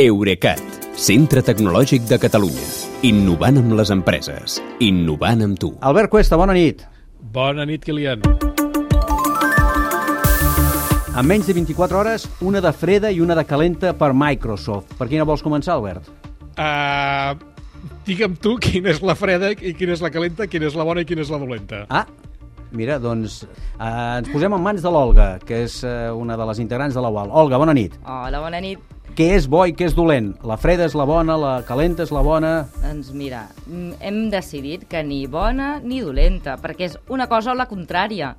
[0.00, 0.56] Eurecat,
[0.96, 2.62] centre tecnològic de Catalunya.
[3.04, 4.54] Innovant amb les empreses.
[4.80, 5.68] Innovant amb tu.
[5.84, 6.80] Albert Cuesta, bona nit.
[7.34, 8.24] Bona nit, Kilian.
[11.12, 14.94] En menys de 24 hores, una de freda i una de calenta per Microsoft.
[14.96, 16.08] Per quina vols començar, Albert?
[16.56, 17.36] Uh,
[18.08, 21.04] digue'm tu quina és la freda i quina és la calenta, quina és la bona
[21.04, 21.82] i quina és la dolenta.
[21.92, 22.06] Ah,
[22.72, 26.64] mira, doncs eh, ens posem en mans de l'Olga, que és eh, una de les
[26.64, 27.36] integrants de la UAL.
[27.44, 28.00] Olga, bona nit.
[28.08, 28.91] Hola, bona nit.
[29.12, 30.30] Què és bo i què és dolent?
[30.48, 32.52] La freda és la bona, la calenta és la bona...
[32.80, 37.56] Doncs mira, mm, hem decidit que ni bona ni dolenta, perquè és una cosa o
[37.58, 38.30] la contrària.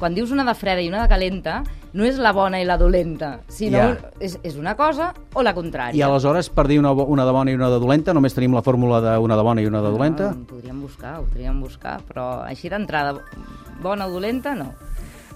[0.00, 1.62] Quan dius una de freda i una de calenta,
[1.96, 4.10] no és la bona i la dolenta, sinó Ja.
[4.20, 5.96] és, és una cosa o la contrària.
[5.96, 8.62] I aleshores, per dir una, una de bona i una de dolenta, només tenim la
[8.62, 10.30] fórmula d'una de bona i una de dolenta?
[10.36, 13.16] No, podríem buscar, ho podríem buscar, però així d'entrada,
[13.82, 14.72] bona o dolenta, no.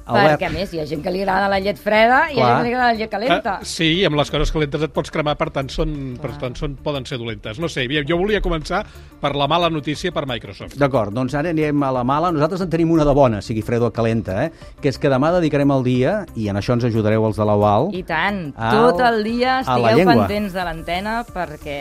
[0.05, 0.35] Albert.
[0.35, 2.49] Perquè, a més, hi ha gent que li agrada la llet freda i hi Clar.
[2.49, 3.55] ha gent que li agrada la llet calenta.
[3.63, 6.57] Uh, sí, i amb les coses calentes et pots cremar, per tant, són, per tant
[6.59, 7.61] són, poden ser dolentes.
[7.63, 8.83] No sé, jo volia començar
[9.21, 10.77] per la mala notícia per Microsoft.
[10.81, 12.33] D'acord, doncs ara anirem a la mala.
[12.35, 14.75] Nosaltres en tenim una de bona, sigui freda o calenta, eh?
[14.83, 17.57] que és que demà dedicarem el dia, i en això ens ajudareu els de la
[17.57, 21.81] UAL, I tant, Au, tot el dia estigueu pendents de l'antena perquè,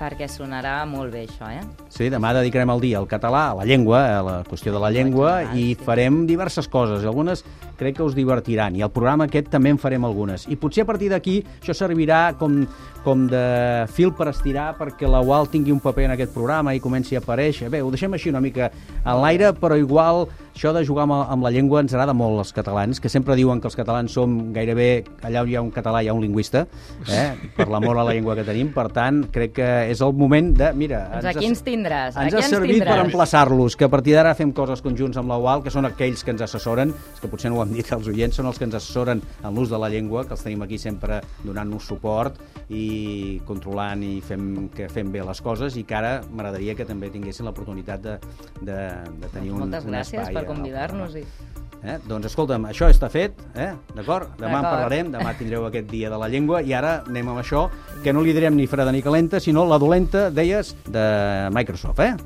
[0.00, 1.62] perquè sonarà molt bé això, eh?
[1.88, 4.90] Sí, demà dedicarem el dia al català, a la llengua, a la qüestió de la
[4.92, 7.06] llengua, i farem diverses coses.
[7.08, 7.44] Algunes
[7.78, 10.44] crec que us divertiran, i al programa aquest també en farem algunes.
[10.50, 12.60] I potser a partir d'aquí això servirà com,
[13.06, 16.82] com de fil per estirar perquè la UAL tingui un paper en aquest programa i
[16.82, 17.70] comenci a aparèixer.
[17.72, 20.26] Bé, ho deixem així una mica en l'aire, però igual
[20.58, 23.60] això de jugar amb, amb la llengua ens agrada molt als catalans, que sempre diuen
[23.62, 26.64] que els catalans som gairebé allà on hi ha un català hi ha un lingüista,
[27.06, 27.28] eh?
[27.54, 28.72] per l'amor a la llengua que tenim.
[28.74, 30.72] Per tant, crec que és el moment de...
[30.74, 34.16] Mira, Doncs aquí ens tindràs, ens aquí ha ens servit per emplaçar-los, que a partir
[34.16, 37.30] d'ara fem coses conjunts amb la UAL, que són aquells que ens assessoren, és que
[37.30, 39.80] potser no ho han dit els oients, són els que ens assessoren en l'ús de
[39.80, 45.12] la llengua, que els tenim aquí sempre donant-nos suport i controlant i fem, que fem
[45.14, 48.18] bé les coses i que ara m'agradaria que també tinguessin l'oportunitat de,
[48.60, 48.82] de,
[49.22, 51.16] de tenir un, Moltes un gràcies espai per al convidar-nos.
[51.16, 51.56] programa.
[51.56, 51.57] I...
[51.78, 51.98] Eh?
[52.08, 53.70] Doncs escolta'm, això està fet, eh?
[53.94, 54.32] d'acord?
[54.40, 57.68] Demà en parlarem, demà tindreu aquest dia de la llengua i ara anem amb això,
[58.02, 61.06] que no li direm ni freda ni calenta, sinó la dolenta, deies, de
[61.54, 62.16] Microsoft, eh?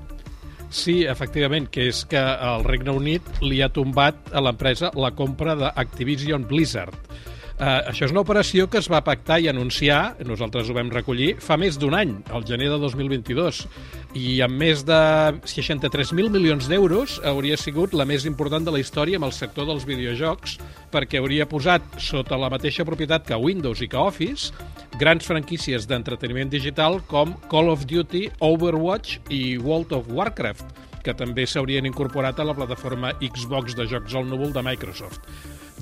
[0.72, 5.52] Sí, efectivament, que és que el Regne Unit li ha tombat a l'empresa la compra
[5.58, 6.96] d'Activision Blizzard.
[7.60, 11.34] Uh, això és una operació que es va pactar i anunciar, nosaltres ho vam recollir,
[11.42, 13.62] fa més d'un any, al gener de 2022,
[14.18, 15.00] i amb més de
[15.46, 19.86] 63.000 milions d'euros hauria sigut la més important de la història amb el sector dels
[19.88, 20.58] videojocs,
[20.92, 24.52] perquè hauria posat sota la mateixa propietat que Windows i que Office
[25.00, 31.46] grans franquícies d'entreteniment digital com Call of Duty, Overwatch i World of Warcraft, que també
[31.46, 35.26] s'haurien incorporat a la plataforma Xbox de jocs al núvol de Microsoft.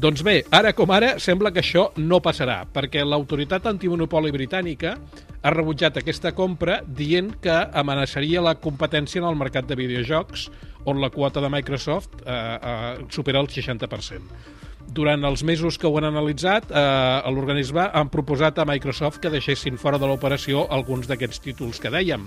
[0.00, 4.94] Doncs bé, ara com ara, sembla que això no passarà, perquè l'autoritat antimonopoli britànica
[5.42, 10.48] ha rebutjat aquesta compra dient que amenaçaria la competència en el mercat de videojocs,
[10.88, 14.58] on la quota de Microsoft eh, eh, supera el 60%.
[14.90, 19.78] Durant els mesos que ho han analitzat, eh, l'organisme han proposat a Microsoft que deixessin
[19.78, 22.24] fora de l'operació alguns d'aquests títols que dèiem,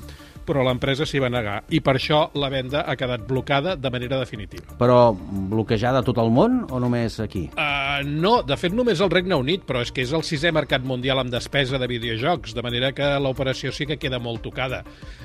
[0.47, 4.19] però l'empresa s'hi va negar i per això la venda ha quedat blocada de manera
[4.19, 4.78] definitiva.
[4.79, 7.50] Però bloquejada a tot el món o només aquí?
[7.57, 10.84] Uh, no, de fet només el Regne Unit, però és que és el sisè mercat
[10.88, 14.84] mundial amb despesa de videojocs, de manera que l'operació sí que queda molt tocada.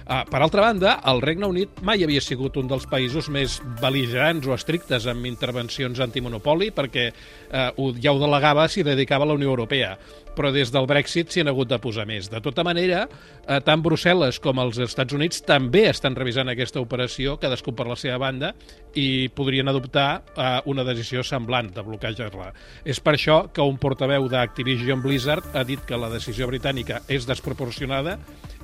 [0.08, 4.46] Uh, per altra banda, el Regne Unit mai havia sigut un dels països més beligerants
[4.46, 7.10] o estrictes amb intervencions antimonopoli, perquè
[7.50, 9.96] uh, ho, ja ho delegava s'hi dedicava a la Unió Europea
[10.38, 12.28] però des del Brexit s'hi han hagut de posar més.
[12.30, 17.34] De tota manera, eh, tant Brussel·les com els Estats Units també estan revisant aquesta operació,
[17.42, 18.52] cadascú per la seva banda,
[18.94, 22.52] i podrien adoptar eh, una decisió semblant de bloquejar-la.
[22.84, 27.26] És per això que un portaveu d'Activision Blizzard ha dit que la decisió britànica és
[27.26, 28.18] desproporcionada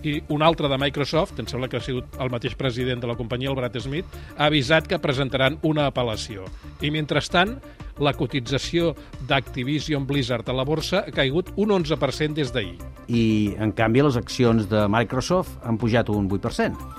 [0.07, 3.17] i un altre de Microsoft, em sembla que ha sigut el mateix president de la
[3.19, 6.45] companyia, el Brad Smith, ha avisat que presentaran una apel·lació.
[6.85, 7.57] I mentrestant,
[8.03, 8.93] la cotització
[9.29, 12.79] d'Activision Blizzard a la borsa ha caigut un 11% des d'ahir.
[13.07, 16.95] I, en canvi, les accions de Microsoft han pujat un 8%.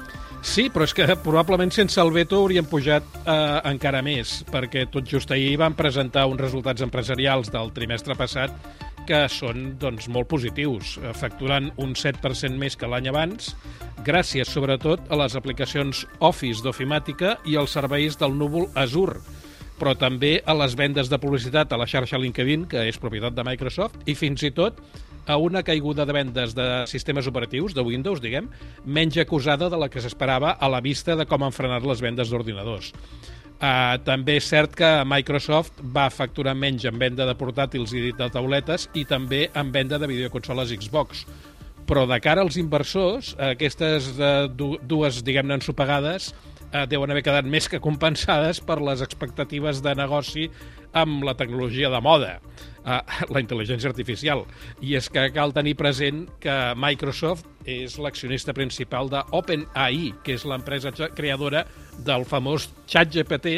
[0.46, 3.36] Sí, però és que probablement sense el veto haurien pujat eh,
[3.72, 8.54] encara més, perquè tot just ahir van presentar uns resultats empresarials del trimestre passat
[9.08, 13.54] que són doncs, molt positius, eh, facturant un 7% més que l'any abans,
[14.06, 19.22] gràcies sobretot a les aplicacions Office d'Ofimàtica i els serveis del núvol Azure,
[19.80, 23.44] però també a les vendes de publicitat a la xarxa LinkedIn, que és propietat de
[23.44, 24.80] Microsoft, i fins i tot
[25.26, 28.50] a una caiguda de vendes de sistemes operatius, de Windows, diguem,
[28.86, 32.30] menys acusada de la que s'esperava a la vista de com han frenat les vendes
[32.30, 32.94] d'ordinadors.
[33.56, 38.28] Uh, també és cert que Microsoft va facturar menys en venda de portàtils i de
[38.34, 41.24] tauletes i també en venda de videoconsoles Xbox,
[41.88, 46.32] però de cara als inversors, aquestes eh, dues, diguem-ne, ensopegades
[46.76, 50.50] eh, deuen haver quedat més que compensades per les expectatives de negoci
[50.96, 52.34] amb la tecnologia de moda,
[52.84, 53.00] eh,
[53.34, 54.46] la intel·ligència artificial.
[54.82, 60.46] I és que cal tenir present que Microsoft és l'accionista principal de OpenAI, que és
[60.48, 61.66] l'empresa creadora
[62.06, 63.58] del famós ChatGPT,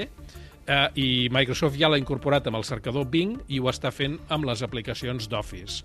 [0.67, 4.47] eh, i Microsoft ja l'ha incorporat amb el cercador Bing i ho està fent amb
[4.49, 5.83] les aplicacions d'Office.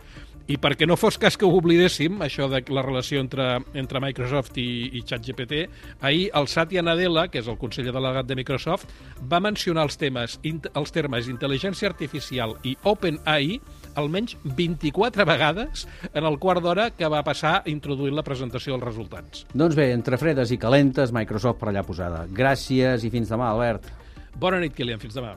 [0.51, 4.59] I perquè no fos cas que ho oblidéssim, això de la relació entre, entre Microsoft
[4.59, 5.67] i, i ChatGPT,
[6.01, 8.91] ahir el Satya Nadella, que és el conseller delegat de Microsoft,
[9.31, 13.61] va mencionar els, temes, els termes intel·ligència artificial i OpenAI
[13.95, 19.45] almenys 24 vegades en el quart d'hora que va passar introduint la presentació dels resultats.
[19.53, 22.25] Doncs bé, entre fredes i calentes, Microsoft per allà posada.
[22.33, 23.93] Gràcies i fins demà, Albert.
[24.41, 25.01] Bona nit, Kilian.
[25.03, 25.37] Fins demà.